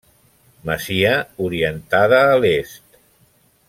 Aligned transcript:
Masia 0.69 1.11
orientada 1.49 2.25
a 2.33 2.43
l'est. 2.45 3.03